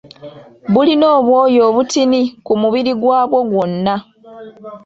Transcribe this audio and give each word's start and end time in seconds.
Bulina 0.73 1.05
obwoya 1.17 1.61
obutini 1.69 2.21
ku 2.45 2.53
mubiri 2.61 2.91
gwabwo 3.01 3.39
gwonna 3.49 3.95